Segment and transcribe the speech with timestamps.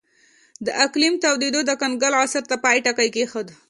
[0.65, 3.47] د اقلیم تودېدو د کنګل عصر ته پای ټکی کېښود.